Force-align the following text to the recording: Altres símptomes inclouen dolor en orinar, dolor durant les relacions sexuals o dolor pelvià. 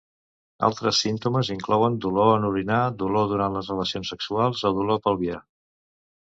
Altres 0.67 1.01
símptomes 1.03 1.51
inclouen 1.55 1.99
dolor 2.07 2.33
en 2.39 2.49
orinar, 2.49 2.81
dolor 3.03 3.29
durant 3.35 3.61
les 3.61 3.71
relacions 3.75 4.15
sexuals 4.17 4.67
o 4.73 4.75
dolor 4.81 5.03
pelvià. 5.09 5.41